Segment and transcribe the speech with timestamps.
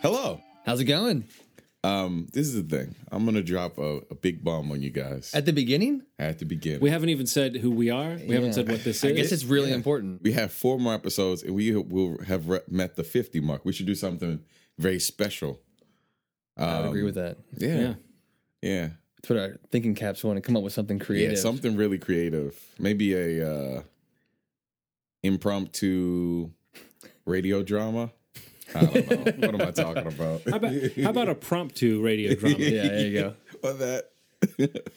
[0.00, 0.08] Okay.
[0.08, 0.40] Hello.
[0.64, 1.24] How's it going?
[1.84, 2.94] Um, this is the thing.
[3.12, 6.02] I'm gonna drop a, a big bomb on you guys At the beginning?
[6.18, 6.80] at the beginning.
[6.80, 8.18] We haven't even said who we are.
[8.26, 9.04] We haven't said what this is.
[9.04, 9.16] I is.
[9.16, 10.22] guess it's really important.
[10.22, 13.64] We have four more episodes, and we will have re- met the 50 mark.
[13.64, 14.40] We should do something
[14.78, 15.60] very special.
[16.56, 17.36] I would agree with that.
[17.56, 17.94] Yeah, yeah.
[18.62, 21.04] yeah, That's what our thinking caps want to come up with something yeah.
[21.04, 21.38] creative.
[21.38, 22.58] Something really creative.
[22.78, 23.82] Maybe a uh,
[25.22, 26.50] impromptu
[27.26, 28.12] radio drama.
[28.74, 29.48] I don't know.
[29.48, 30.42] what am I talking about?
[30.48, 32.56] How about, how about a prompt to radio drama?
[32.58, 33.34] yeah, there you go.
[33.62, 34.10] or that.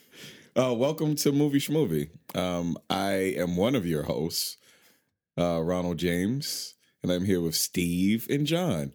[0.56, 2.10] uh, welcome to Movie Schmovie.
[2.36, 4.58] Um, I am one of your hosts,
[5.40, 8.94] uh, Ronald James, and I'm here with Steve and John.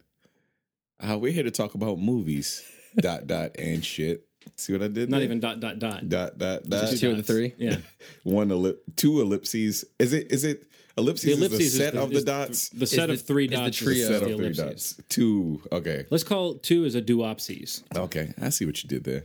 [1.01, 2.65] Uh, we're here to talk about movies,
[2.97, 4.27] dot dot and shit.
[4.57, 5.11] See what I did?
[5.11, 5.25] Not there?
[5.25, 6.09] even dot dot dot.
[6.09, 6.97] dot dot dot.
[6.97, 7.55] Two of the three.
[7.59, 7.79] Yeah.
[8.23, 9.85] One ellip, two ellipses.
[9.99, 10.31] Is it?
[10.31, 10.65] Is it?
[10.99, 12.69] Ellipses, The is the set is of the dots.
[12.71, 13.61] The set of three dots.
[13.61, 13.77] the dots.
[13.79, 13.99] trio.
[13.99, 15.01] is set of three dots.
[15.09, 15.63] Two.
[15.71, 16.07] Okay.
[16.11, 17.83] Let's call two as a duopsies.
[17.97, 18.33] Okay.
[18.41, 19.25] I see what you did there.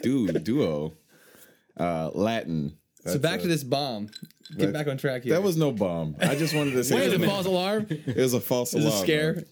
[0.00, 0.94] Dude, duo.
[1.76, 2.76] Uh, Latin.
[3.04, 4.10] So back to this bomb.
[4.56, 5.34] Get back on track here.
[5.34, 6.16] That was no bomb.
[6.20, 7.86] I just wanted to say Wait it was, a, false alarm.
[7.90, 9.02] it was a false Is it alarm.
[9.04, 9.34] scare?
[9.34, 9.44] man.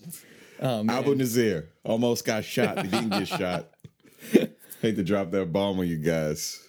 [0.61, 0.97] Oh man.
[0.99, 2.85] Abu Nazir almost got shot.
[2.85, 3.71] He didn't get shot.
[4.83, 6.63] Hate to drop that bomb on you guys.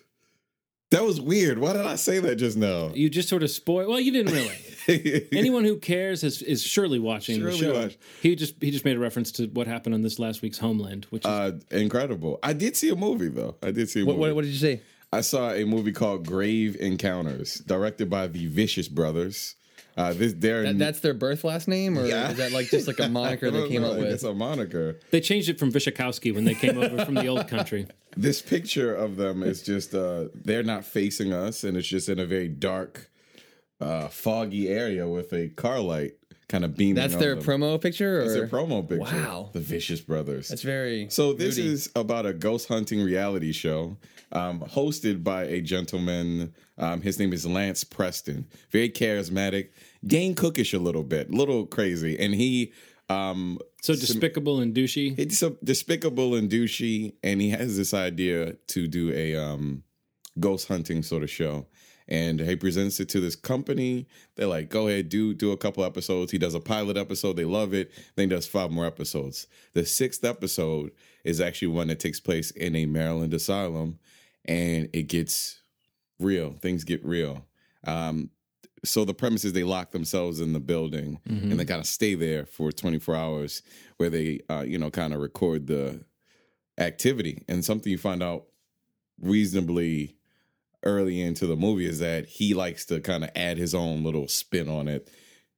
[0.91, 1.57] That was weird.
[1.57, 2.91] Why did I say that just now?
[2.93, 3.89] You just sort of spoil.
[3.89, 5.27] Well, you didn't really.
[5.31, 7.81] Anyone who cares is, is surely watching Surely the show.
[7.83, 7.97] watch.
[8.21, 11.05] He just he just made a reference to what happened on this last week's Homeland,
[11.09, 12.39] which is uh, incredible.
[12.43, 13.55] I did see a movie though.
[13.63, 14.19] I did see a What, movie.
[14.29, 14.81] what, what did you say?
[15.13, 19.55] I saw a movie called Grave Encounters, directed by the Vicious Brothers.
[19.97, 22.31] Uh, this they're That, that's their birth last name, or Yeah.
[22.31, 24.07] is that like just like a moniker I they came know, up with?
[24.07, 24.97] It's a moniker.
[25.11, 27.87] they changed it from Vishakowski when they came over from the old country.
[28.17, 32.19] this picture of them is just uh they're not facing us and it's just in
[32.19, 33.09] a very dark
[33.79, 36.13] uh foggy area with a car light
[36.47, 37.43] kind of beaming That's their them.
[37.45, 39.49] promo picture, or That's their promo picture Wow.
[39.53, 41.07] the vicious brothers That's very.
[41.09, 41.69] so this moody.
[41.73, 43.97] is about a ghost hunting reality show
[44.33, 49.69] um, hosted by a gentleman um, his name is lance preston very charismatic
[50.05, 52.71] dane cookish a little bit little crazy and he
[53.09, 55.15] um So despicable and douchey.
[55.17, 59.83] it's so despicable and douchey, and he has this idea to do a um,
[60.39, 61.65] ghost hunting sort of show.
[62.07, 64.05] And he presents it to this company.
[64.35, 67.37] They're like, "Go ahead, do do a couple episodes." He does a pilot episode.
[67.37, 67.91] They love it.
[68.15, 69.47] Then he does five more episodes.
[69.73, 70.91] The sixth episode
[71.23, 73.99] is actually one that takes place in a Maryland asylum,
[74.45, 75.61] and it gets
[76.19, 76.53] real.
[76.53, 77.45] Things get real.
[77.85, 78.29] Um,
[78.83, 82.15] so the premise is they lock themselves in the building and they kind of stay
[82.15, 83.61] there for 24 hours
[83.97, 86.03] where they uh, you know kind of record the
[86.79, 88.45] activity and something you find out
[89.19, 90.15] reasonably
[90.83, 94.27] early into the movie is that he likes to kind of add his own little
[94.27, 95.09] spin on it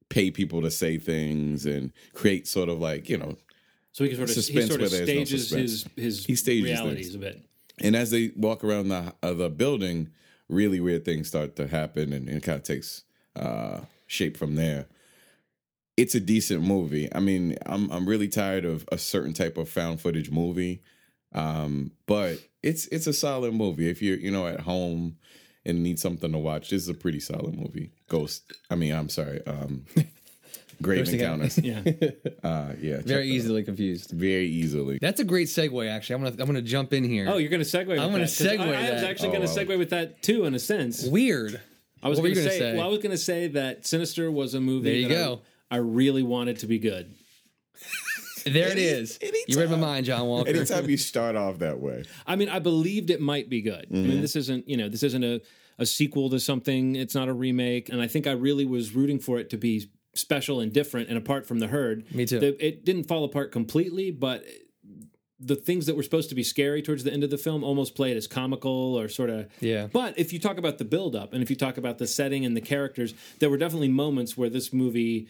[0.10, 3.36] pay people to say things and create sort of like you know
[3.94, 6.26] So he can sort of Suspense he sort of where there's no stages his his
[6.26, 7.16] He stages realities things.
[7.16, 7.42] a bit.
[7.82, 10.10] And as they walk around the uh, the building,
[10.50, 13.04] really weird things start to happen, and, it kind of takes
[13.36, 14.88] uh, shape from there.
[15.96, 17.14] It's a decent movie.
[17.14, 20.82] I mean, I'm I'm really tired of a certain type of found footage movie,
[21.34, 23.90] um, but it's it's a solid movie.
[23.90, 25.18] If you're you know at home
[25.66, 27.92] and need something to watch, this is a pretty solid movie.
[28.08, 28.54] Ghost.
[28.70, 29.46] I mean, I'm sorry.
[29.46, 29.86] Um,
[30.82, 31.58] Grave Ghost Encounters.
[31.60, 31.80] Yeah.
[32.44, 33.24] Uh, yeah, check very that out.
[33.26, 34.12] easily confused.
[34.12, 34.98] Very easily.
[35.02, 35.90] That's a great segue.
[35.90, 37.28] Actually, I'm gonna I'm gonna jump in here.
[37.30, 37.92] Oh, you're going to segue.
[37.92, 39.64] I'm gonna that, 'cause segue I, I was actually Oh, going to wow.
[39.76, 41.06] segue with that too, in a sense.
[41.06, 41.60] weird.
[42.02, 42.78] I was What were going you to gonna say, say?
[42.78, 44.90] Well, I was going to say that Sinister was a movie.
[44.90, 45.42] There you that I- go.
[45.72, 47.14] I, really wanted to be good.
[48.46, 49.18] There it Any- is.
[49.48, 50.50] You read my mind, John Walker.
[50.50, 53.88] Anytime you start off that way, I mean, I believed it might be good.
[53.90, 54.08] I Mm-hmm.
[54.10, 55.42] mean, this isn't you know this isn't a
[55.80, 56.96] a sequel to something.
[56.98, 59.90] It's not a remake, and I think I really was rooting for it to be
[60.14, 62.14] special and different and apart from the herd.
[62.14, 62.40] Me too.
[62.40, 64.44] The- it didn't fall apart completely, but
[65.40, 67.96] the things that were supposed to be scary towards the end of the film almost
[67.96, 69.88] played as comical or sort of Yeah.
[69.92, 72.46] But if you talk about the build up and if you talk about the setting
[72.46, 75.28] and the characters, there were definitely moments where this movie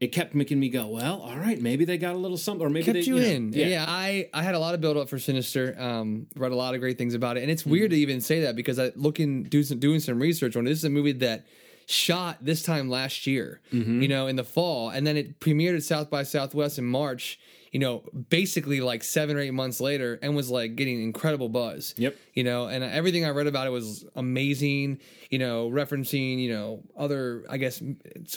[0.00, 2.68] it kept making me go, well, all right, maybe they got a little something, or
[2.68, 3.52] maybe kept they you know, in.
[3.52, 3.66] Yeah.
[3.66, 3.84] yeah.
[3.86, 5.76] I I had a lot of build up for Sinister.
[5.80, 8.40] Um, read a lot of great things about it, and it's weird to even say
[8.40, 10.70] that because I looking do some doing some research on it.
[10.70, 11.46] This is a movie that
[11.86, 14.02] shot this time last year, mm-hmm.
[14.02, 17.38] you know, in the fall, and then it premiered at South by Southwest in March.
[17.72, 21.94] You know, basically like seven or eight months later, and was like getting incredible buzz.
[21.96, 22.16] Yep.
[22.34, 25.00] You know, and everything I read about it was amazing.
[25.30, 27.82] You know, referencing you know other, I guess,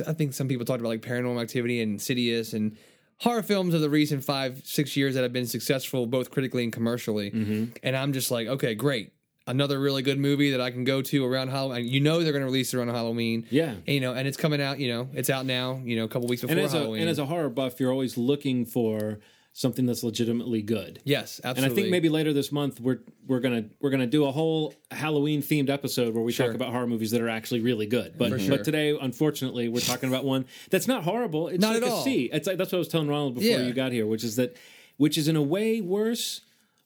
[0.07, 2.77] I think some people talked about like Paranormal Activity and Insidious and
[3.19, 6.73] horror films of the recent five, six years that have been successful both critically and
[6.73, 7.31] commercially.
[7.31, 7.73] Mm-hmm.
[7.83, 9.11] And I'm just like, okay, great.
[9.47, 11.87] Another really good movie that I can go to around Halloween.
[11.87, 13.45] You know they're going to release it around Halloween.
[13.51, 13.71] Yeah.
[13.71, 14.79] And, you know, and it's coming out.
[14.79, 15.79] You know, it's out now.
[15.83, 17.01] You know, a couple weeks before and as a Halloween.
[17.01, 19.19] and as a horror buff, you're always looking for
[19.53, 20.99] something that's legitimately good.
[21.03, 21.63] Yes, absolutely.
[21.63, 21.71] And.
[21.71, 25.41] I think maybe later this month we're we're gonna we're gonna do a whole Halloween
[25.43, 26.47] themed episode where we Sure.
[26.47, 28.17] talk about horror movies that are actually really good.
[28.17, 28.49] But sure.
[28.57, 31.49] but today, unfortunately, we're talking about one that's not horrible.
[31.49, 32.03] It's Not like at a all.
[32.03, 32.31] C.
[32.33, 33.59] It's like that's what I was telling Ronald before Yeah.
[33.67, 34.57] you got here, which is that
[34.97, 36.41] which is in a way worse,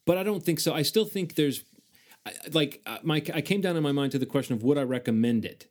[0.06, 0.74] but I don't think so.
[0.74, 1.64] I still think there's
[2.26, 4.78] I- like uh, my I came down in my mind to the question of would
[4.78, 5.68] I recommend it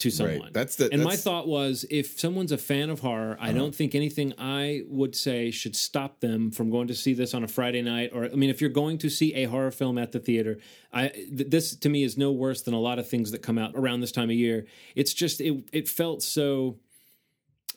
[0.00, 0.50] to someone.
[0.52, 3.96] That's the- and my thought was if someone's a fan of horror, I don't think
[3.96, 7.82] anything I would say should stop them from going to see this on a Friday
[7.82, 8.10] night.
[8.12, 10.58] Or I mean, if you're going to see a horror film at the theater,
[10.92, 13.58] I th- this to me is no worse than a lot of things that come
[13.58, 14.66] out around this time of year.
[14.94, 16.78] It's just it it felt so.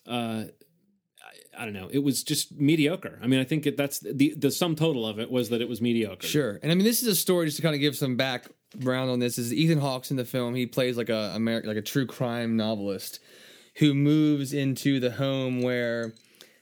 [0.06, 0.46] Uh,
[1.58, 1.90] I don't know.
[1.92, 3.20] It was just mediocre.
[3.22, 5.68] I mean, I think it, that's the the sum total of it was that it
[5.68, 6.26] was mediocre.
[6.26, 6.60] Sure.
[6.64, 9.20] And I mean, this is a story just to kind of give some background on
[9.20, 9.38] this.
[9.38, 10.56] Is Ethan Hawke's in the film?
[10.56, 13.20] He plays like a Ameri- like a true crime novelist
[13.76, 16.14] who moves into the home where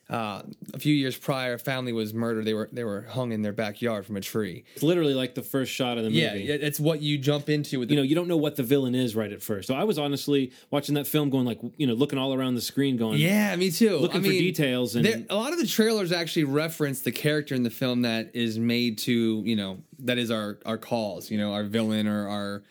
[0.09, 0.41] uh,
[0.73, 2.43] a few years prior, a family was murdered.
[2.43, 4.63] They were they were hung in their backyard from a tree.
[4.73, 6.19] It's literally like the first shot of the movie.
[6.19, 7.91] Yeah, it's what you jump into with.
[7.91, 9.67] you know, you don't know what the villain is right at first.
[9.67, 12.61] So I was honestly watching that film, going like, you know, looking all around the
[12.61, 13.97] screen, going, yeah, me too.
[13.97, 14.95] looking I for mean, details.
[14.95, 18.31] And There, a lot of the trailers actually reference the character in the film that
[18.33, 22.27] is made to, you know, that is our our cause, you know, our villain or
[22.27, 22.63] our,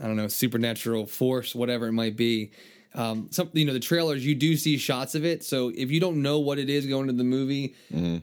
[0.00, 2.50] I don't know, supernatural force, whatever it might be.
[2.94, 5.42] Um, some, you know, the trailers you do see shots of it.
[5.42, 7.74] So if you don't know what it is going to the movie,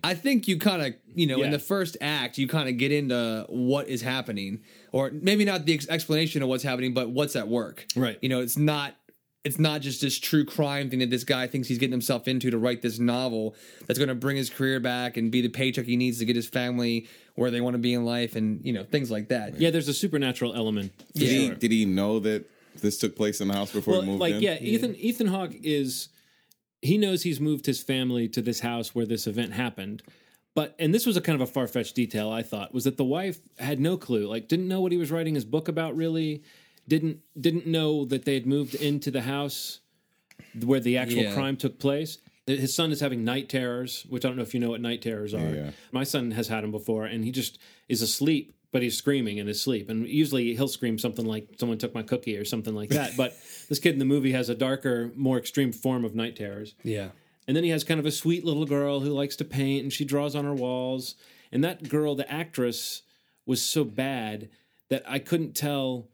[0.04, 2.92] I think you kind of, you know, in the first act, you kind of get
[2.92, 4.62] into what is happening,
[4.92, 7.86] or maybe not the ex- explanation of what's happening, but what's at work.
[7.96, 8.18] Right.
[8.22, 8.94] You know, it's not
[9.46, 12.52] it's not just this true crime thing that this guy thinks he's getting himself into
[12.52, 13.56] to write this novel
[13.88, 16.36] that's going to bring his career back and be the paycheck he needs to get
[16.36, 19.60] his family where they want to be in life and you know things like that.
[19.60, 20.92] yeah, there's a supernatural element.
[21.14, 24.02] for Did he did he know that this took place in the house before well,
[24.02, 24.42] he moved like in?
[24.42, 26.10] yeah, Ethan Ethan Hawke is
[26.82, 30.02] he knows he's moved his family to this house where this event happened.
[30.56, 32.98] But and this was a kind of a far fetched detail I thought was that
[32.98, 35.96] the wife had no clue, like didn't know what he was writing his book about
[35.96, 36.44] really,
[36.88, 39.80] didn't didn't know that they had moved into the house
[40.64, 41.34] where the actual Yeah.
[41.34, 42.18] crime took place.
[42.48, 45.04] His son is having night terrors, which I don't know if you know what night
[45.04, 45.54] terrors are.
[45.54, 45.72] Yeah.
[45.92, 49.48] My son has had them before, and he just is asleep, but he's screaming in
[49.48, 49.90] his sleep.
[49.90, 53.18] And usually he'll scream something like "someone took my cookie" or something like that.
[53.18, 53.38] but
[53.70, 56.76] this kid in the movie has a darker, more extreme form of night terrors.
[56.84, 57.10] Yeah.
[57.48, 59.92] And then he has kind of a sweet little girl who likes to paint and
[59.92, 61.16] she draws on her walls.
[61.52, 63.02] And that girl, the actress,
[63.46, 64.50] was so bad
[64.90, 66.08] that I couldn't tell.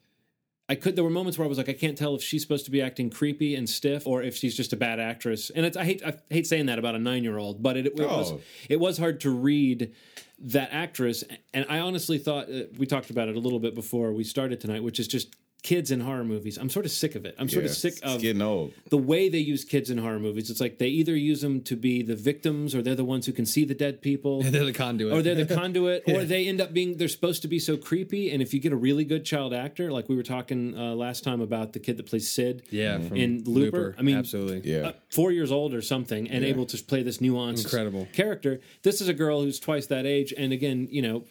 [0.68, 0.96] I could.
[0.96, 2.82] There were moments where I was like, I can't tell if she's supposed to be
[2.82, 5.52] acting creepy and stiff or if she's just a bad actress.
[5.52, 6.04] And it's, I hate.
[6.04, 8.32] I hate saying that about a nine year old, but it, it was.
[8.32, 8.42] Oh.
[8.68, 9.94] It was hard to read
[10.40, 11.24] that actress.
[11.54, 14.60] And I honestly thought uh, we talked about it a little bit before we started
[14.60, 15.36] tonight, which is just
[15.66, 16.60] kids in horror movies.
[16.60, 17.34] I'm sort of sick of it.
[17.40, 18.72] I'm sort Yeah, of sick of getting old.
[18.92, 20.52] the way they use kids in horror movies.
[20.52, 23.32] It's like they either use them to be the victims or they're the ones who
[23.34, 24.44] can see the dead people.
[24.56, 25.12] They're the conduit.
[25.14, 28.30] Or they're the conduit, or they end up being, they're supposed to be so creepy.
[28.32, 31.24] And if you get a really good child actor, like we were talking uh, last
[31.24, 34.72] time about the kid that plays Sid yeah, in Looper, I mean, absolutely.
[34.72, 34.90] Yeah.
[34.90, 38.08] uh, four years old or something, and able to play this nuanced, Incredible.
[38.14, 38.60] character.
[38.84, 41.24] This is a girl who's twice that age, and again, you know,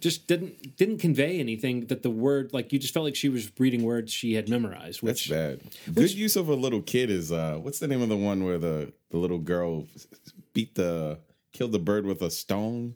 [0.00, 3.50] just didn't didn't convey anything that the word like you just felt like she was
[3.58, 5.00] reading words she had memorized.
[5.02, 5.60] That's Which bad.
[5.92, 8.58] Good use of a little kid is uh what's the name of the one where
[8.58, 9.86] the the little girl
[10.54, 11.18] beat the
[11.52, 12.94] killed the bird with a stone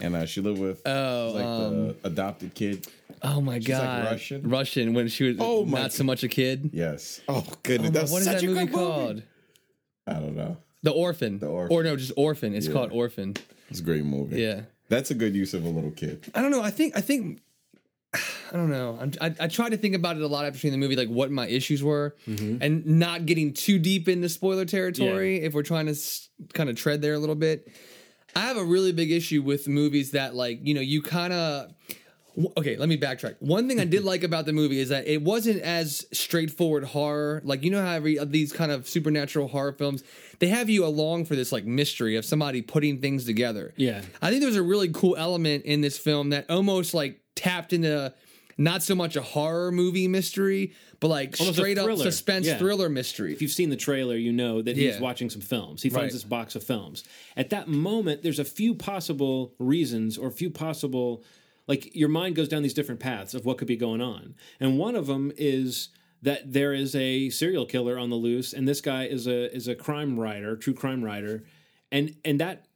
[0.00, 2.86] and uh she lived with Oh, like um, the adopted kid.
[3.22, 4.48] Oh my like god, Russian?
[4.48, 6.70] Russian when she was Oh not so much a kid.
[6.72, 7.20] Yes.
[7.28, 7.90] Oh goodness.
[7.90, 9.22] Oh my- that's what is such that movie called?
[10.06, 10.56] I don't know.
[10.82, 11.38] The Orphan.
[11.38, 11.74] The Orphan.
[11.74, 12.54] Or no, just Orphan.
[12.54, 12.72] It's Yeah.
[12.74, 13.34] called Orphan.
[13.70, 14.40] It's a great movie.
[14.42, 14.62] Yeah.
[14.94, 16.30] That's a good use of a little kid.
[16.34, 16.62] I don't know.
[16.62, 17.40] I think I think
[18.14, 18.98] I don't know.
[19.00, 21.08] I'm, I I try to think about it a lot after seeing the movie, like
[21.08, 22.58] what my issues were, mm-hmm.
[22.62, 25.42] and not getting too deep into spoiler territory.
[25.42, 27.68] If we're trying to s- kind of tread there a little bit,
[28.36, 31.72] I have a really big issue with movies that like you know you kind of.
[32.56, 33.36] Okay, let me backtrack.
[33.38, 37.40] One thing I did like about the movie is that it wasn't as straightforward horror.
[37.44, 40.02] Like you know how every of these kind of supernatural horror films,
[40.40, 43.72] they have you along for this like mystery of somebody putting things together.
[43.76, 44.02] Yeah.
[44.20, 48.12] I think there's a really cool element in this film that almost like tapped into
[48.56, 52.58] not so much a horror movie mystery, but like Almost straight up suspense Yeah.
[52.58, 53.32] thriller mystery.
[53.32, 55.00] if you've seen the trailer, you know that he's Yeah.
[55.00, 55.82] watching some films.
[55.82, 56.12] He finds Right.
[56.12, 57.02] this box of films.
[57.36, 61.24] At that moment, there's a few possible reasons or a few possible,
[61.66, 64.34] like your mind goes down these different paths of what could be going on.
[64.60, 65.88] And one of them is
[66.22, 69.68] that there is a serial killer on the loose, and this guy is a is
[69.68, 71.44] a crime writer, true crime writer,
[71.92, 72.66] and and that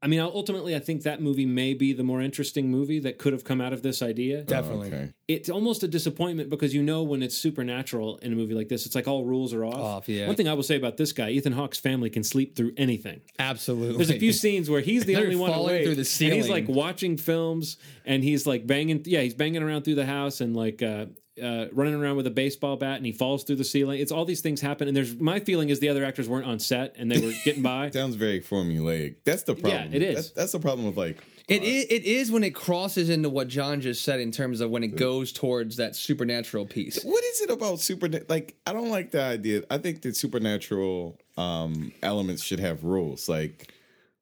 [0.00, 3.32] I mean, ultimately, I think that movie may be the more interesting movie that could
[3.32, 4.42] have come out of this idea.
[4.42, 4.88] Definitely.
[4.88, 5.12] Okay.
[5.26, 8.86] It's almost a disappointment because you know when it's supernatural in a movie like this,
[8.86, 9.74] it's like all rules are off.
[9.74, 10.28] Off, yeah.
[10.28, 13.22] One thing I will say about this guy, Ethan Hawke's family can sleep through anything.
[13.40, 13.96] Absolutely.
[13.96, 16.34] There's a few scenes where he's the They're only one falling awake, through the and
[16.34, 19.02] he's like watching films, and he's like banging.
[19.04, 21.06] Yeah, he's banging around through the house and like uh,
[21.40, 24.00] uh, running around with a baseball bat, and he falls through the ceiling.
[24.00, 26.58] It's all these things happen, and there's my feeling is the other actors weren't on
[26.58, 27.90] set and they were getting by.
[27.92, 29.16] Sounds very formulaic.
[29.24, 29.90] That's the problem.
[29.90, 30.14] Yeah, it is.
[30.14, 31.18] That's, that's the problem with like.
[31.48, 34.68] It is, it is when it crosses into what John just said in terms of
[34.68, 37.02] when it goes towards that supernatural piece.
[37.02, 38.06] What is it about super?
[38.28, 39.62] Like, I don't like the idea.
[39.70, 43.30] I think that supernatural um elements should have rules.
[43.30, 43.72] Like,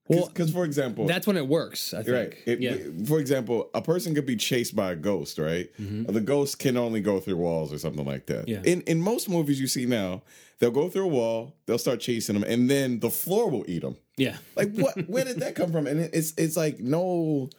[0.09, 2.17] Well, because for example, That's when it works, I think.
[2.17, 2.35] Right.
[2.47, 2.77] It- Yeah.
[3.07, 5.69] For example, a person could be chased by a ghost, right?
[5.81, 6.13] Mm-hmm.
[6.13, 8.49] The ghost can only go through walls or something like that.
[8.49, 8.63] Yeah.
[8.65, 10.23] In in most movies you see now,
[10.59, 13.83] they'll go through a wall, they'll start chasing them, and then the floor will eat
[13.83, 13.97] them.
[14.17, 14.97] Yeah, Like what?
[15.09, 15.87] where did that come from?
[15.87, 17.51] And it's it's like no.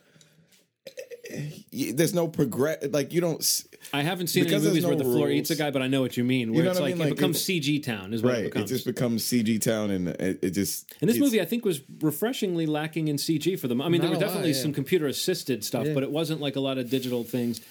[0.87, 0.91] Eh,
[1.29, 2.77] eh, eh, there's no progress.
[2.91, 3.43] Like you don't.
[3.87, 5.39] S- I haven't seen any Because there's movies where the floor rules.
[5.39, 6.53] eats a guy, but I know what you mean.
[6.53, 8.45] Where know it's what I like, it becomes CG town is what Right.
[8.45, 10.93] it It just becomes CG town, and it, it just.
[11.01, 13.81] And this movie, I think, was refreshingly lacking in CG for them.
[13.81, 14.61] I mean, there were a lot, definitely yeah.
[14.61, 15.93] some computer assisted stuff, Yeah.
[15.93, 17.61] but it wasn't like a lot of digital things.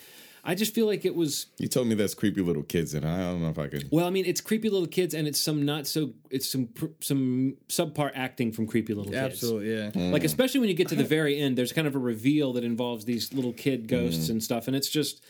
[0.48, 3.18] I just feel like it was You told me that's creepy little kids, and I
[3.18, 3.88] don't know if I could.
[3.90, 4.06] well.
[4.06, 6.12] I mean, it's creepy little kids, and it's some not so.
[6.30, 6.68] It's some
[7.00, 9.34] some subpar acting from creepy little kids.
[9.34, 9.90] Absolutely, yeah.
[9.90, 10.12] Mm.
[10.12, 12.62] Like especially when you get to the very end, there's kind of a reveal that
[12.62, 14.30] involves these little kid ghosts mm.
[14.30, 15.20] and stuff, and it's just.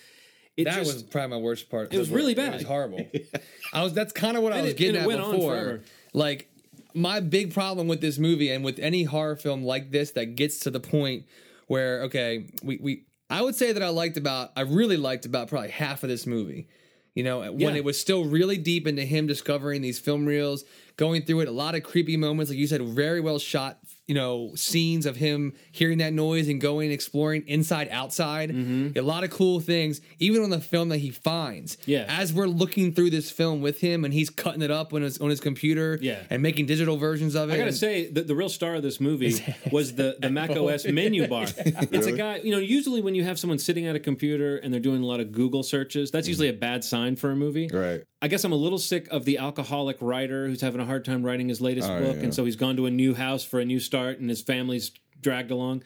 [0.57, 1.93] It That just, was probably my worst part.
[1.93, 2.55] It was really bad.
[2.55, 3.07] It was horrible.
[3.73, 3.93] I was.
[3.93, 5.81] That's kind of what I was it- getting at before.
[6.15, 6.49] Like
[6.95, 10.61] my big problem with this movie and with any horror film like this that gets
[10.61, 11.25] to the point
[11.67, 15.49] where okay, we we I would say that I liked about I really liked about
[15.49, 16.69] probably half of this movie.
[17.15, 17.75] You know, when Yeah.
[17.77, 20.65] it was still really deep into him discovering these film reels,
[20.99, 24.15] going through it, a lot of creepy moments, like you said, very well shot, you
[24.15, 28.51] know, scenes of him hearing that noise and going exploring inside, outside.
[28.51, 28.97] Mm-hmm.
[28.99, 31.77] A lot of cool things, even on the film that he finds.
[31.87, 32.05] Yeah.
[32.09, 35.19] As we're looking through this film with him and he's cutting it up on his
[35.19, 36.23] on his computer Yeah.
[36.31, 37.55] and making digital versions of it.
[37.55, 40.51] I gotta and- say, the, the real star of this movie was the, the Mac
[40.57, 41.47] OS menu bar.
[41.97, 44.73] It's a guy, you know, usually when you have someone sitting at a computer and
[44.73, 47.69] they're doing a lot of Google searches, that's usually a bad sign for a movie.
[47.73, 48.05] Right.
[48.23, 51.23] I guess I'm a little sick of the alcoholic writer who's having a hard time
[51.23, 52.23] writing his latest Oh, book, yeah.
[52.23, 54.91] and so he's gone to a new house for a new start, and his family's
[55.21, 55.83] dragged along.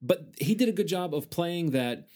[0.00, 2.08] But he did a good job of playing that.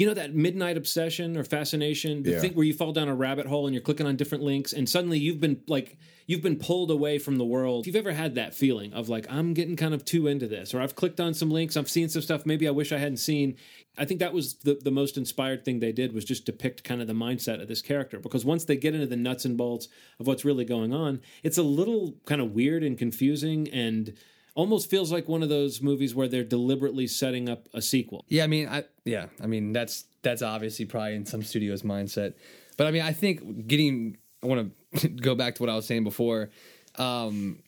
[0.00, 2.40] You know that midnight obsession or fascination, the Yeah.
[2.40, 4.88] thing where you fall down a rabbit hole and you're clicking on different links, and
[4.88, 7.82] suddenly you've been like you've been pulled away from the world.
[7.82, 10.72] If you've ever had that feeling of like I'm getting kind of too into this,
[10.72, 13.18] or I've clicked on some links, I've seen some stuff maybe I wish I hadn't
[13.18, 13.56] seen.
[13.98, 17.02] I think that was the the most inspired thing they did was just depict kind
[17.02, 19.88] of the mindset of this character because once they get into the nuts and bolts
[20.18, 24.14] of what's really going on, it's a little kind of weird and confusing and
[24.54, 28.24] almost feels like one of those movies where they're deliberately setting up a sequel.
[28.28, 32.34] Yeah, I mean, I yeah, I mean that's that's obviously probably in some studios' mindset,
[32.76, 35.86] but I mean, I think getting I want to go back to what I was
[35.86, 36.50] saying before,
[36.96, 37.58] um,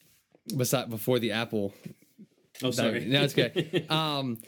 [0.57, 1.73] beside before the Apple.
[2.63, 3.05] Oh, sorry.
[3.05, 3.87] No, it's okay.
[3.91, 4.39] um,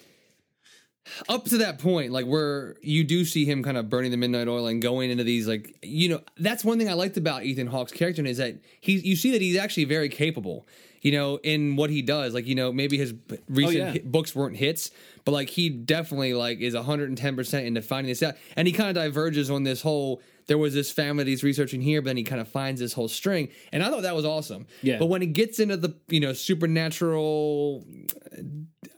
[1.28, 4.48] up to that point, like where you do see him kind of burning the midnight
[4.48, 7.66] oil and going into these, like you know, that's one thing I liked about Ethan
[7.66, 10.66] Hawke's character is that he's you see that he's actually very capable.
[11.04, 13.14] You know, in what he does, like you know, maybe his
[13.48, 13.90] recent yeah.
[13.92, 14.90] hit- books weren't hits,
[15.26, 18.88] but like he definitely like is 110 percent into finding this out, and he kind
[18.88, 20.22] of diverges on this whole.
[20.46, 22.94] There was this family that he's researching here, but then he kind of finds this
[22.94, 24.66] whole string, and I thought that was awesome.
[24.82, 24.98] Yeah.
[24.98, 27.84] But when it gets into the you know supernatural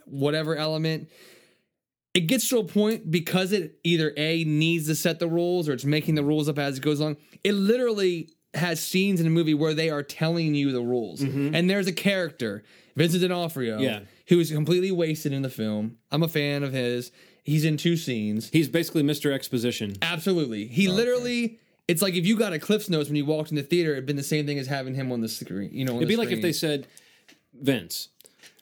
[0.06, 1.08] whatever element
[2.14, 5.72] it gets to a point because it either a needs to set the rules or
[5.74, 9.30] it's making the rules up as it goes along it literally has scenes in the
[9.30, 11.54] movie where they are telling you the rules mm-hmm.
[11.54, 12.62] and there's a character
[12.96, 14.00] vincent d'onofrio Yeah.
[14.28, 17.12] who is completely wasted in the film i'm a fan of his
[17.44, 19.32] he's in two scenes He's basically Mr.
[19.32, 19.96] Exposition.
[20.02, 21.58] absolutely he literally
[21.88, 24.06] it's like if you got a cliff's notes when you walked in the theater it'd
[24.06, 26.30] been the same thing as having him on the screen you know It'd be like
[26.32, 26.86] if they said,
[27.54, 28.08] Vince,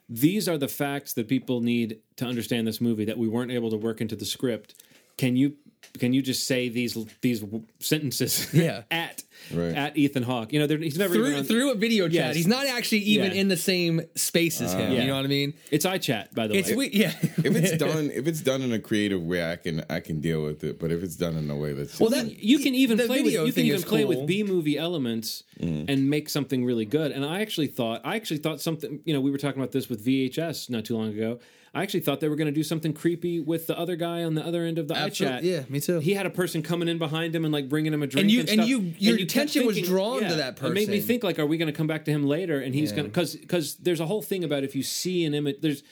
[0.07, 3.69] these are the facts that people need to understand this movie that we weren't able
[3.71, 4.75] to work into the script.
[5.17, 5.55] Can you
[5.99, 7.43] can you just say these these
[7.79, 8.83] sentences Yeah.
[8.91, 9.23] at
[9.53, 9.75] Right.
[9.75, 10.53] at Ethan Hawke?
[10.53, 12.35] You know, he's never through on, through a video chat Yes.
[12.35, 13.41] he's not actually even Yeah.
[13.41, 15.01] in the same space as uh, him Yeah.
[15.01, 16.75] you know what i mean It's iChat, by the It's way.
[16.75, 17.11] we yeah.
[17.21, 20.43] if it's done if it's done in a creative way i can i can deal
[20.43, 22.73] with it but if it's done in a way that's well, just- that you can
[22.75, 24.09] even play with you can even play cool.
[24.09, 25.89] with B movie elements mm-hmm.
[25.89, 27.11] and make something really good.
[27.11, 29.01] And I actually thought I actually thought something.
[29.05, 31.39] You know, we were talking about this with VHS not too long ago.
[31.77, 34.33] I actually thought they were going to do something creepy with the other guy on
[34.33, 35.43] the other end of the Absolute- iChat.
[35.43, 35.99] yeah, me too.
[35.99, 38.31] He had a person coming in behind him and like bringing him a drink, And
[38.31, 40.71] you- and, and you- your kept attention was drawn to that person.
[40.71, 42.61] It made me think like, are we going to come back to him later?
[42.61, 42.95] And he's Yeah.
[42.95, 45.83] going to because because there's a whole thing about if you see an image, there's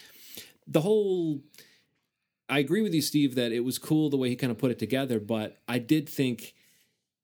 [0.66, 1.42] the whole.
[2.50, 4.70] I agree with you, Steve, that it was cool the way he kind of put
[4.72, 6.54] it together, but I did think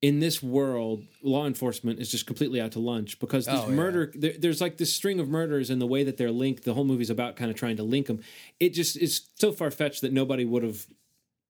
[0.02, 3.74] in this world, law enforcement is just completely out to lunch because these Oh, yeah.
[3.74, 6.64] murder, there, there's like this string of murders and the way that they're linked.
[6.64, 8.20] The whole movie's about kind of trying to link them.
[8.58, 10.86] It just is so far fetched that nobody would have,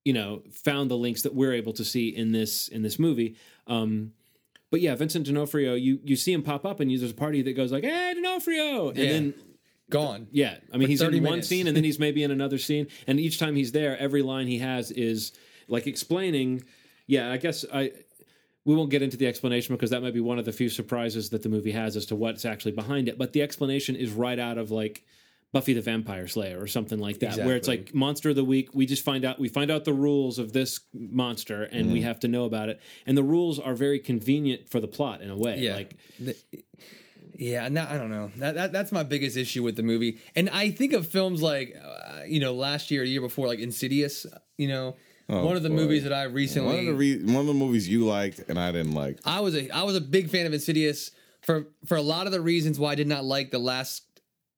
[0.03, 3.35] you know, found the links that we're able to see in this in this movie.
[3.67, 4.11] Um,
[4.69, 7.41] but yeah, Vincent D'Onofrio, you you see him pop up and you, there's a party
[7.43, 9.09] that goes like, "Hey, D'Onofrio," and Yeah.
[9.09, 9.33] then
[9.89, 10.27] Gone.
[10.31, 12.87] yeah, I mean, he's in 30 one scene and then he's maybe in another scene,
[13.07, 15.31] and each time he's there, every line he has is
[15.69, 16.63] like explaining.
[17.07, 17.91] Yeah, I guess I
[18.65, 21.29] we won't get into the explanation because that might be one of the few surprises
[21.31, 23.17] that the movie has as to what's actually behind it.
[23.17, 25.03] But the explanation is right out of like
[25.53, 28.69] Buffy the Vampire Slayer or something like that, where it's like monster of the week.
[28.73, 31.93] We just find out we find out the rules of this monster and Mm-hmm.
[31.93, 32.79] we have to know about it.
[33.05, 35.57] And the rules are very convenient for the plot in a way.
[35.59, 35.75] Yeah.
[35.75, 36.35] Like The-
[37.37, 38.31] yeah, no, I don't know.
[38.37, 40.19] That, that that's my biggest issue with the movie.
[40.35, 43.59] And I think of films like, uh, you know, last year, the year before, like
[43.59, 44.25] Insidious.
[44.57, 44.95] You know,
[45.31, 45.75] Oh, one of the boy.
[45.75, 46.67] movies that I recently.
[46.67, 49.19] One of the re- one of the movies you liked and I didn't like.
[49.25, 51.11] I was a I was a big fan of Insidious
[51.41, 54.03] for for a lot of the reasons why I did not like the last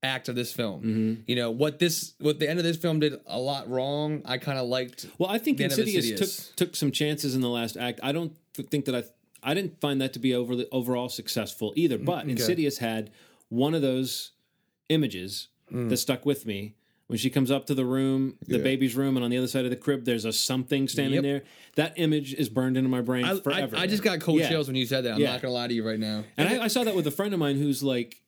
[0.01, 0.81] act of this film.
[0.81, 1.21] Mm-hmm.
[1.27, 4.21] You know what this what the end of this film did a lot wrong.
[4.25, 5.05] I kind of liked.
[5.17, 6.47] Well, I think the Insidious, Insidious.
[6.47, 7.99] took took some chances in the last act.
[8.03, 9.03] I don't th- think that I
[9.43, 11.97] I didn't find that to be overly overall successful either.
[11.97, 13.11] But Insidious had
[13.49, 14.31] one of those
[14.89, 16.75] images that stuck with me.
[17.13, 18.63] When she comes up to the room, the Yeah.
[18.63, 21.21] baby's room, and on the other side of the crib, there's a something standing Yep.
[21.23, 21.43] there.
[21.75, 23.77] That image is burned into my brain I, I, forever.
[23.77, 24.49] I just got cold Yeah.
[24.49, 25.13] chills when you said that.
[25.13, 25.33] I'm Yeah.
[25.33, 26.23] not gonna lie to you right now.
[26.37, 28.19] And I, I saw that with a friend of mine who's like,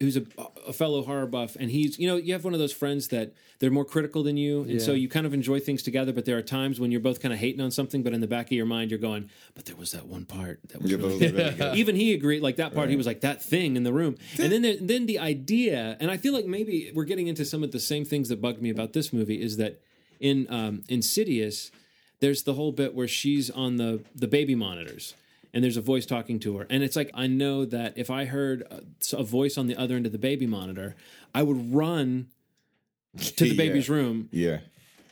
[0.00, 0.22] who's a,
[0.66, 3.32] a fellow horror buff, and he's, you know, you have one of those friends that
[3.58, 6.12] they're more critical than you, and so you kind of enjoy things together.
[6.12, 8.28] But there are times when you're both kind of hating on something, but in the
[8.28, 10.98] back of your mind, you're going, "But there was that one part that was Yeah,
[10.98, 11.76] really really good.
[11.76, 14.16] even he agreed like that part he was like that thing in the room.
[14.38, 17.64] And then there, then the idea and i feel like maybe we're getting into some
[17.64, 19.80] of the same things that bugged me about this movie is that
[20.20, 21.70] in um, insidious
[22.20, 25.14] there's the whole bit where she's on the the baby monitors
[25.54, 28.24] and there's a voice talking to her and it's like i know that if i
[28.24, 28.82] heard a,
[29.16, 30.94] a voice on the other end of the baby monitor
[31.34, 32.26] i would run
[33.16, 33.56] to the Yeah.
[33.56, 34.58] baby's room Yeah.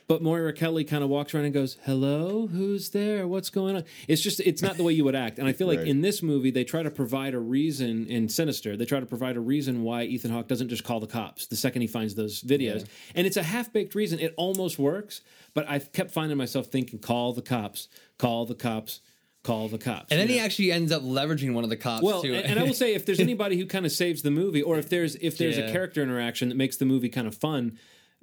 [0.07, 3.27] but Moira Kelly kind of walks around and goes, "Hello, who's there?
[3.27, 5.37] What's going on?" It's just it's not the way you would act.
[5.37, 5.87] And I feel like Right.
[5.89, 8.77] in this movie they try to provide a reason in Sinister.
[8.77, 11.57] They try to provide a reason why Ethan Hawke doesn't just call the cops the
[11.57, 12.85] second he finds those videos.
[13.15, 14.19] And it's a half-baked reason.
[14.19, 15.19] It almost works,
[15.53, 17.89] but I kept finding myself thinking, "Call the cops.
[18.17, 19.01] Call the cops.
[19.47, 22.03] Call the cops." And then you he actually ends up leveraging one of the cops
[22.03, 22.33] Well, too.
[22.35, 24.77] and, and I will say, if there's anybody who kind of saves the movie, or
[24.77, 27.79] if there's if there's a character interaction that makes the movie kind of fun,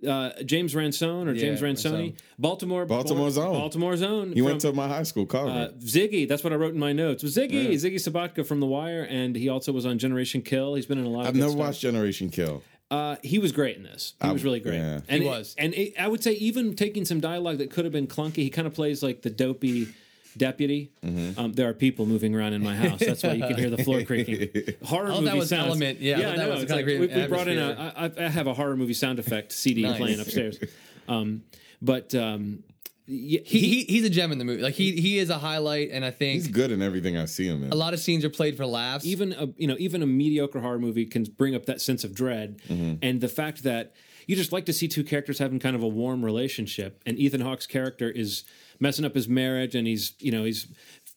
[0.06, 2.16] uh, James Ransone or James Ransoni, Ransone.
[2.38, 3.52] Baltimore, Baltimore's own.
[3.54, 4.32] Baltimore's own.
[4.32, 5.72] He went to my high school, uh, Carver.
[5.80, 6.28] Ziggy.
[6.28, 7.22] That's what I wrote in my notes.
[7.22, 10.74] Was Ziggy Ziggy Sobotka from The Wire, and he also was on Generation Kill.
[10.74, 11.22] He's been in a lot.
[11.22, 11.60] of I've good never stuff.
[11.60, 12.62] watched Generation Kill.
[12.90, 14.14] Uh, he was great in this.
[14.20, 14.76] He I- was really great.
[14.76, 15.00] yeah.
[15.08, 15.54] And He it- was.
[15.58, 18.50] and it, I would say even taking some dialogue that could have been clunky, he
[18.50, 19.88] kind of plays like the dopey
[20.36, 20.92] deputy.
[21.04, 21.38] Mm-hmm.
[21.40, 23.00] Um, there are people moving around in my house.
[23.00, 24.74] That's why you can hear the floor creaking.
[24.84, 25.66] Horror thought movie that was sounds.
[25.68, 26.00] Element.
[26.00, 26.54] Yeah, yeah, thought I that know.
[26.54, 27.70] was It's like great we, we brought in a.
[27.70, 28.12] atmosphere.
[28.18, 29.96] I, I have a horror movie sound effect CD Nice.
[29.96, 30.58] playing upstairs.
[31.08, 31.42] Um,
[31.82, 32.62] but um,
[33.06, 34.62] y- he, he he's a gem in the movie.
[34.62, 37.46] Like he he is a highlight, and I think He's good in everything I see
[37.46, 37.72] him in.
[37.72, 39.04] a lot of scenes are played for laughs.
[39.04, 42.14] even a you know even a mediocre horror movie can bring up that sense of
[42.14, 43.92] dread and the fact that
[44.26, 47.42] you just like to see two characters having kind of a warm relationship and Ethan
[47.42, 48.44] Hawke's character is
[48.80, 50.66] messing up his marriage and he's you know he's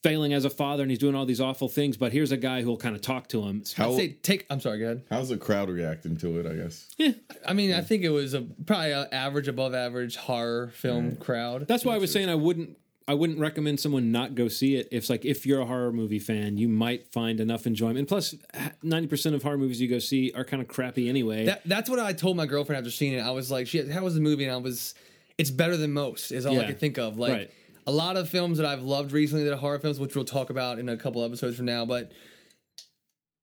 [0.04, 2.62] failing as a father and he's doing all these awful things but here's a guy
[2.62, 4.46] who'll kind of talk to him How, I'd say take.
[4.50, 4.80] I'm sorry.
[4.80, 5.04] Go ahead.
[5.10, 6.46] how's the crowd reacting to it?
[6.46, 6.88] I guess.
[6.98, 7.12] Yeah
[7.46, 11.67] i mean, I think it was a probably an average, above average horror film crowd.
[11.67, 12.78] that's why I was saying I wouldn't
[13.10, 14.89] I wouldn't recommend someone not go see it.
[14.91, 18.00] If like if you're a horror movie fan, you might find enough enjoyment.
[18.00, 18.36] And plus,
[18.84, 21.46] ninety percent of horror movies you go see are kind of crappy anyway.
[21.46, 23.22] That, that's what I told my girlfriend after seeing it.
[23.22, 24.93] I was like, "Shit, how was the movie?" And I was,
[25.38, 26.67] "It's better than most." Is all I Yeah.
[26.67, 27.17] could think of.
[27.17, 27.52] Like Right.
[27.86, 30.50] a lot of films that I've loved recently that are horror films, which we'll talk
[30.50, 32.12] about in a couple episodes from now, but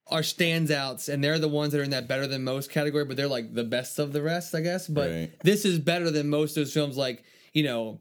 [0.08, 3.04] are standouts, and they're the ones that are in that better than most category.
[3.04, 4.86] But they're like the best of the rest, I guess.
[4.86, 5.30] But Right.
[5.42, 8.00] this is better than most of those films, like you know.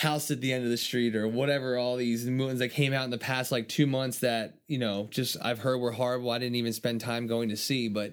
[0.00, 3.06] House at the End of the Street or whatever all these movies that came out
[3.06, 6.28] in the past like two months that you know just I've heard were horrible.
[6.28, 8.12] I didn't even spend time going to see, but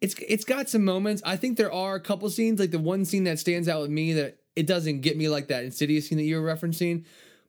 [0.00, 1.22] it's it's got some moments.
[1.24, 3.90] I think there are a couple scenes like the one scene that stands out with
[3.90, 7.04] me that it doesn't get me like that Insidious scene that you were referencing,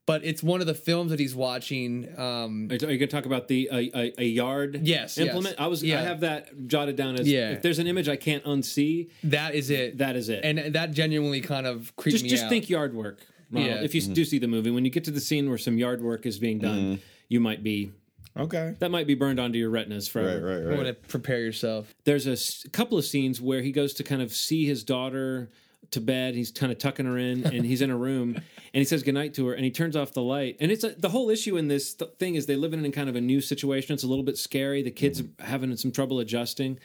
[0.06, 2.08] but it's one of the films that he's watching.
[2.18, 5.56] Um, Are you going to talk about the a, a, a yard Yes, implement?
[5.58, 5.64] yes.
[5.64, 7.52] I was I have that jotted down as Yeah.
[7.52, 9.98] if there's an image I can't unsee, that is it.
[10.00, 10.42] that is it.
[10.44, 12.50] and that genuinely kind of creeped just me just out.
[12.50, 13.20] think yard work.
[13.52, 13.70] Ronald.
[13.72, 13.82] Yeah.
[13.84, 16.02] If you do see the movie, when you get to the scene where some yard
[16.02, 17.92] work is being done, you might be
[18.38, 18.76] Okay.
[18.80, 20.46] that might be burned onto your retinas forever.
[20.46, 21.94] Right, right, You want to prepare yourself.
[22.06, 25.50] There's a s- couple of scenes where he goes to kind of see his daughter
[25.92, 26.36] to bed.
[26.36, 29.34] He's kind of tucking her in, and he's in a room, and he says goodnight
[29.34, 30.56] to her, and he turns off the light.
[30.62, 33.10] And it's a, the whole issue in this th- thing is they live in kind
[33.10, 33.94] of a new situation.
[33.94, 34.82] It's a little bit scary.
[34.82, 36.80] The kids are having some trouble adjusting.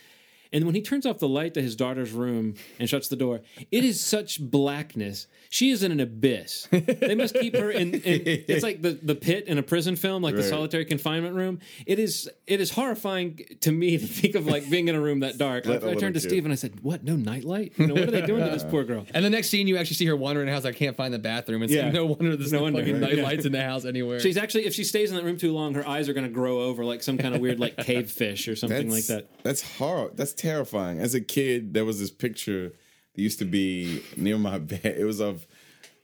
[0.52, 3.40] And when he turns off the light to his daughter's room and shuts the door,
[3.70, 5.26] it is such blackness.
[5.50, 6.66] She is in an abyss.
[6.70, 7.94] They must keep her in.
[7.94, 10.50] in it's like the, the pit in a prison film, like the Right.
[10.50, 11.60] solitary confinement room.
[11.86, 15.20] It is it is horrifying to me to think of like being in a room
[15.20, 15.66] that dark.
[15.66, 17.04] I, Let a I turned to little Steve and I said, "What?
[17.04, 17.72] No nightlight?
[17.78, 19.76] You know what are they doing to this poor girl?" And the next scene, you
[19.76, 20.64] actually see her wandering in the house.
[20.64, 21.62] I can't find the bathroom.
[21.62, 21.90] It's Yeah.
[21.90, 23.00] no wonder there's No no, wonder, fucking right?
[23.02, 23.22] night Yeah.
[23.24, 24.20] lights in the house anywhere.
[24.20, 26.32] She's actually, if she stays in that room too long, her eyes are going to
[26.32, 29.28] grow over like some kind of weird like cave fish or something like that.
[29.42, 30.10] That's horror.
[30.14, 30.98] That's terrifying.
[31.00, 32.72] As a kid, there was this picture
[33.14, 34.84] that used to be near my bed.
[34.84, 35.46] It was of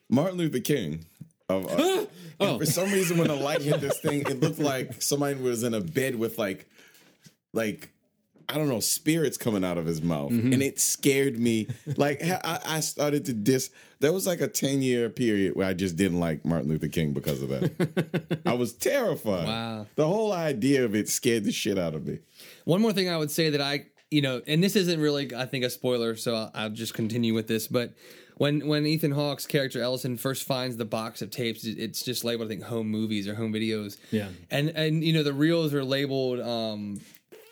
[0.08, 1.04] Martin Luther King.
[1.48, 2.06] Of, uh,
[2.40, 2.58] Oh.
[2.58, 5.74] For some reason, when the light hit this thing, it looked like somebody was in
[5.74, 6.68] a bed with like,
[7.52, 7.90] like.
[8.48, 10.32] I don't know, spirits coming out of his mouth.
[10.32, 10.52] Mm-hmm.
[10.52, 11.68] And it scared me.
[11.96, 13.70] Like, I, I started to dis.
[14.00, 17.12] There was like a 10 year period where I just didn't like Martin Luther King
[17.12, 18.40] because of that.
[18.44, 19.46] I was terrified.
[19.46, 19.86] Wow.
[19.94, 22.18] The whole idea of it scared the shit out of me.
[22.64, 25.46] One more thing I would say that I, you know, and this isn't really, I
[25.46, 27.66] think, a spoiler, so I'll, I'll just continue with this.
[27.66, 27.94] But
[28.36, 32.48] when when Ethan Hawke's character Ellison first finds the box of tapes, it's just labeled,
[32.48, 33.96] I think, home movies or home videos.
[34.10, 34.28] Yeah.
[34.50, 37.00] and and you know the reels are labeled um,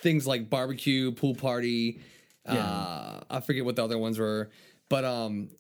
[0.03, 2.01] things like barbecue, pool party.
[2.47, 4.51] Uh, I forget what the other ones were,
[4.89, 5.51] but um,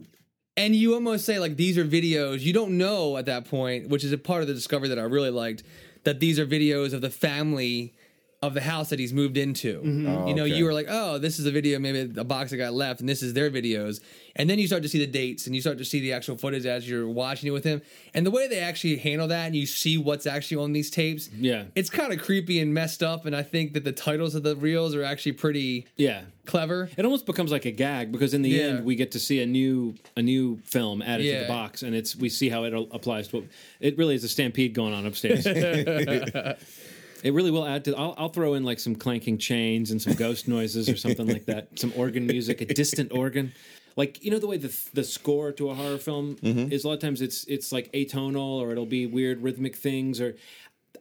[0.56, 4.04] and you almost say like these are videos you don't know at that point which
[4.04, 5.62] is a part of the discovery that i really liked
[6.04, 7.94] that these are videos of the family
[8.42, 10.06] of the house that he's moved into mm-hmm.
[10.08, 10.54] Oh, you know okay.
[10.54, 13.08] you were like oh this is a video maybe a box that got left and
[13.08, 14.00] this is their videos
[14.34, 16.38] and then you start to see the dates and you start to see the actual
[16.38, 17.82] footage as you're watching it with him
[18.14, 21.28] and the way they actually handle that and you see what's actually on these tapes
[21.36, 21.64] Yeah.
[21.74, 24.56] it's kind of creepy and messed up and i think that the titles of the
[24.56, 26.22] reels are actually pretty Yeah.
[26.46, 28.62] clever It almost becomes like a gag because in the Yeah.
[28.64, 31.94] end we get to see a new a new film added to the box, and
[31.94, 33.36] it's we see how it applies to.
[33.40, 33.44] What,
[33.80, 35.44] It really is a stampede going on upstairs.
[37.22, 37.96] it really will add to.
[37.96, 41.46] I'll, I'll throw in like some clanking chains and some ghost noises or something like
[41.46, 41.68] that.
[41.78, 43.52] Some organ music, a distant organ.
[43.96, 46.72] Like you know the way the the score to a horror film mm-hmm.
[46.72, 50.20] is a lot of times it's it's like atonal or it'll be weird rhythmic things
[50.20, 50.36] or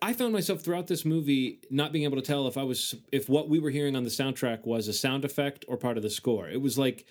[0.01, 3.29] I found myself throughout this movie not being able to tell if I was if
[3.29, 6.09] what we were hearing on the soundtrack was a sound effect or part of the
[6.09, 6.49] score.
[6.49, 7.05] It was like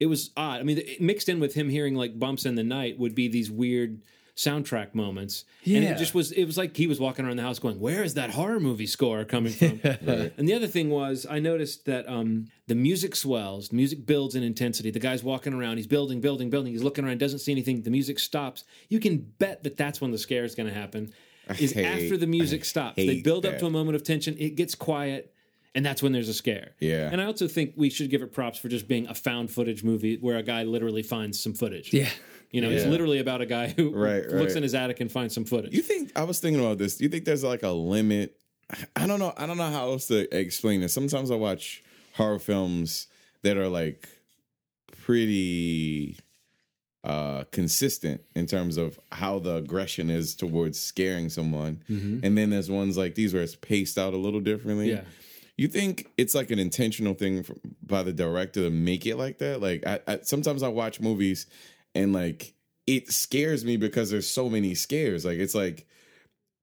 [0.00, 0.60] it was odd.
[0.60, 3.50] I mean, mixed in with him hearing like bumps in the night would be these
[3.50, 4.02] weird
[4.36, 5.44] soundtrack moments.
[5.64, 8.02] And it just was it was like he was walking around the house going, "Where
[8.02, 9.80] is that horror movie score coming from?"
[10.36, 14.34] And the other thing was I noticed that um the music swells, the music builds
[14.34, 14.90] in intensity.
[14.90, 16.72] The guy's walking around, he's building, building, building.
[16.72, 17.82] He's looking around, doesn't see anything.
[17.82, 18.64] The music stops.
[18.88, 21.12] You can bet that that's when the scare is going to happen.
[21.58, 22.96] Is hate- after the music I stops.
[22.96, 25.32] They build up to a moment of tension, it gets quiet,
[25.74, 26.72] and that's when there's a scare.
[26.80, 27.10] Yeah.
[27.12, 29.84] And I also think we should give it props for just being a found footage
[29.84, 31.92] movie where a guy literally finds some footage.
[31.92, 32.08] yeah
[32.54, 34.56] You know, it's literally about a guy who Right, looks right.
[34.58, 35.72] in his attic and finds some footage.
[35.74, 36.96] You think I was thinking about this?
[36.96, 38.36] Do you think there's like a limit?
[38.94, 39.32] I don't know.
[39.36, 40.90] I don't know how else to explain it.
[40.90, 41.82] Sometimes I watch
[42.14, 43.08] horror films
[43.42, 44.08] that are like
[45.04, 46.16] pretty
[47.02, 51.82] uh consistent in terms of how the aggression is towards scaring someone.
[51.88, 54.90] And then there's ones like these where it's paced out a little differently.
[54.92, 55.02] Yeah.
[55.56, 59.38] You think it's like an intentional thing from, by the director to make it like
[59.38, 59.60] that?
[59.60, 61.46] Like, I, I sometimes I watch movies
[61.94, 62.54] and like
[62.86, 65.24] it scares me because there's so many scares.
[65.24, 65.86] Like, it's like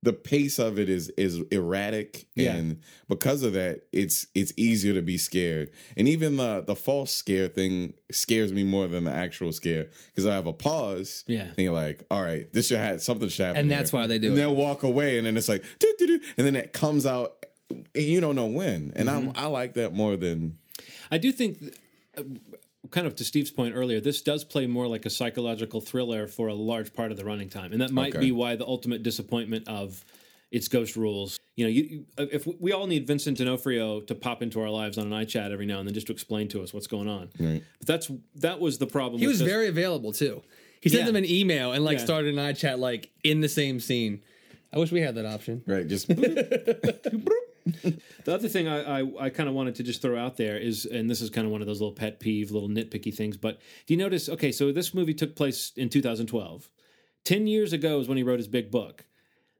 [0.03, 2.55] the pace of it is is erratic, Yeah.
[2.55, 5.69] and because of that, it's it's easier to be scared.
[5.95, 10.25] And even the the false scare thing scares me more than the actual scare because
[10.25, 11.23] I have a pause.
[11.27, 11.43] Yeah.
[11.43, 13.99] and you're like, all right, this should have something should happen, And that's here.
[13.99, 14.41] why they do And it.
[14.41, 17.45] they'll walk away, and then it's like, doo, doo, doo, and then it comes out.
[17.69, 19.37] And you don't know when, and Mm-hmm.
[19.37, 20.57] I I like that more than
[21.11, 21.75] I do think,
[22.17, 22.23] uh,
[22.91, 26.47] kind of to Steve's point earlier, this does play more like a psychological thriller for
[26.47, 28.25] a large part of the running time, and that might Okay.
[28.25, 30.03] be why the ultimate disappointment of
[30.51, 31.37] its ghost rules.
[31.55, 34.69] You know, you, you- uh, if we all need Vincent D'Onofrio to pop into our
[34.69, 37.07] lives on an iChat every now and then just to explain to us what's going
[37.07, 37.63] on, Right.
[37.79, 39.19] but that's that was the problem.
[39.19, 39.47] He with was this.
[39.47, 40.43] very available too.
[40.81, 41.05] He sent Yeah.
[41.07, 42.03] them an email and like Yeah.
[42.05, 44.21] started an iChat like in the same scene.
[44.73, 45.63] I wish we had that option.
[45.65, 45.87] right.
[45.87, 46.07] Just
[48.23, 50.85] The other thing I, I, I kind of wanted to just throw out there is,
[50.85, 53.59] and this is kind of one of those little pet peeve, little nitpicky things, but
[53.87, 54.29] do you notice?
[54.29, 56.69] Okay, so this movie took place in 2012.
[57.23, 59.05] 10 years ago is when he wrote his big book.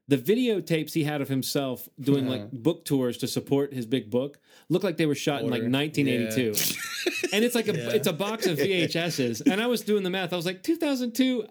[0.08, 2.38] The videotapes he had of himself doing Uh-huh.
[2.38, 4.38] like book tours to support his big book
[4.68, 5.78] looked like they were shot in like Older.
[5.78, 7.28] 1982.
[7.32, 9.50] and it's like a it's a box of VHSs.
[9.50, 10.32] And I was doing the math.
[10.32, 11.46] I was like 2002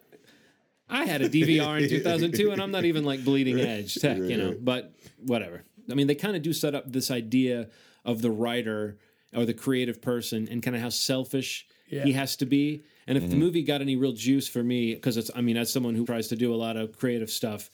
[0.89, 4.35] I had a DVR in 2002 and I'm not even like bleeding edge tech, you
[4.37, 4.53] know.
[4.59, 4.93] But
[5.25, 5.63] whatever.
[5.89, 7.70] I mean, they kind of do set up this idea
[8.06, 8.98] of the writer
[9.34, 12.86] or the creative person and kind of how selfish he has to be.
[13.08, 13.39] And if the mm-hmm.
[13.39, 16.30] movie got any real juice for me, because it's, I mean, as someone who tries
[16.30, 17.70] to do a lot of creative stuff,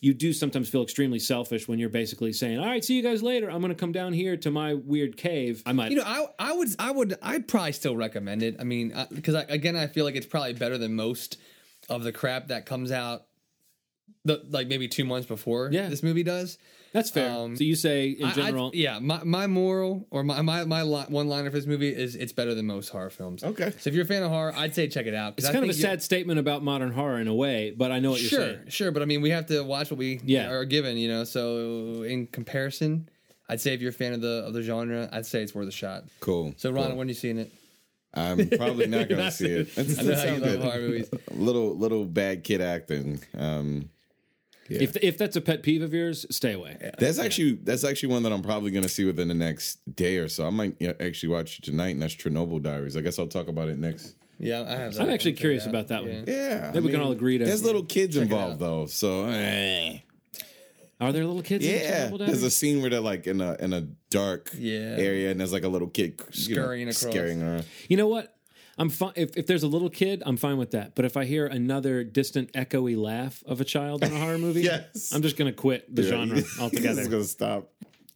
[0.00, 3.22] you do sometimes feel extremely selfish when you're basically saying, "All right, see you guys
[3.22, 3.48] later.
[3.48, 6.26] I'm going to come down here to my weird cave." I might, You know, I
[6.40, 8.56] I would I would I'd probably still recommend it.
[8.58, 11.38] I mean, because I, again, I feel like it's probably better than most
[11.88, 13.26] of the crap that comes out,
[14.24, 15.88] the like maybe two months before Yeah.
[15.88, 16.58] this movie does.
[16.92, 17.30] That's fair.
[17.30, 18.98] um, so you say in I- I- general, yeah.
[18.98, 22.32] My my moral or my my, my li- one liner for this movie is it's
[22.32, 23.42] better than most horror films.
[23.44, 23.72] Okay.
[23.78, 25.34] So if you're a fan of horror, I'd say check it out.
[25.38, 27.98] it's I kind of a sad statement about modern horror in a way, but I
[27.98, 28.58] know what you're Sure, saying.
[28.68, 30.50] sure, but I mean, we have to watch what we Yeah.
[30.50, 31.24] are given, you know.
[31.24, 33.08] So in comparison,
[33.48, 35.68] I'd say if you're a fan of the of the genre, I'd say it's worth
[35.68, 36.04] a shot.
[36.20, 36.54] Cool.
[36.56, 36.96] So, Ron, Cool.
[36.98, 37.52] when are you seeing it?
[38.14, 39.74] I'm probably not going to see it.
[39.74, 41.10] That's, I know how you love horror movies.
[41.30, 43.20] Little little bad kid acting.
[43.36, 43.88] Um,
[44.80, 46.76] If if that's a pet peeve of yours, stay away.
[46.98, 50.16] that's actually that's actually one that I'm probably going to see within the next day
[50.18, 50.46] or so.
[50.46, 52.96] I might yeah, actually watch it tonight, and that's Chernobyl Diaries.
[52.96, 54.14] I guess I'll talk about it next.
[54.38, 54.98] Yeah, I have.
[54.98, 55.68] I'm actually curious out.
[55.70, 56.12] about that Yeah.
[56.14, 56.24] one.
[56.26, 58.58] Yeah, Maybe we can all agree to- There's little kids it involved out.
[58.58, 59.98] though, so eh.
[61.00, 61.64] Are there little kids?
[61.64, 62.08] in yeah.
[62.10, 62.54] Chernobyl There's a Diaries?
[62.56, 64.96] scene where they're like in a in a dark Yeah.
[64.98, 66.98] area, and there's like a little kid you know, Scurrying across.
[66.98, 67.64] scaring around.
[67.88, 68.34] You know what?
[68.78, 70.94] I'm fine if, if there's a little kid, I'm fine with that.
[70.94, 74.62] But if I hear another distant, echoey laugh of a child in a horror movie,
[74.62, 75.12] Yes.
[75.14, 77.00] I'm just gonna quit the genre This altogether.
[77.00, 77.68] it's gonna stop.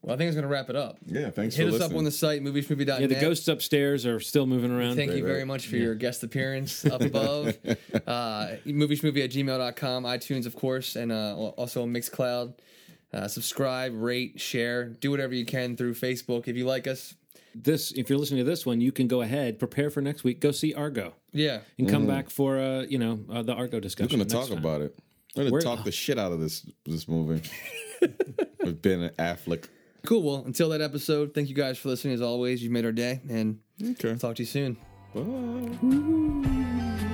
[0.02, 0.98] Well, I think it's gonna wrap it up.
[1.06, 1.90] Yeah, thanks Hit for us listening.
[1.92, 3.00] up on the site moviesmovie.net.
[3.00, 4.94] Yeah, the ghosts upstairs are still moving around.
[4.96, 5.46] Thank you very right.
[5.46, 7.48] much for your guest appearance up above.
[8.06, 12.54] uh, moviesmovie at gmail.com, iTunes, of course, and uh, also on Mixcloud.
[13.12, 16.48] Uh, subscribe, rate, share, do whatever you can through Facebook.
[16.48, 17.14] If you like us,
[17.58, 20.40] This, if you're listening to this one, you can go ahead, prepare for next week,
[20.40, 21.60] go see Argo, yeah.
[21.78, 24.18] and come back for uh, you know, uh, the Argo discussion.
[24.18, 24.24] We're discussion.
[24.24, 24.58] gonna next talk time.
[24.58, 24.98] about it.
[25.34, 27.42] We're gonna We're- talk the shit out of this this movie.
[28.62, 29.68] With Ben Affleck.
[30.04, 30.22] Cool.
[30.22, 32.62] Well, until that episode, thank you guys for listening as always.
[32.62, 34.14] You've made our day, and Okay.
[34.16, 34.76] talk to you soon.
[35.14, 37.12] Bye.